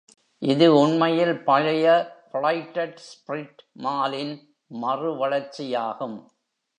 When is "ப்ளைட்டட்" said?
2.31-2.97